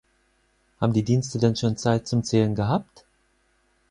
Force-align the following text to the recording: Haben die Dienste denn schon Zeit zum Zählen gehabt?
Haben 0.79 0.93
die 0.93 1.03
Dienste 1.03 1.37
denn 1.37 1.55
schon 1.55 1.77
Zeit 1.77 2.07
zum 2.07 2.23
Zählen 2.23 2.55
gehabt? 2.55 3.05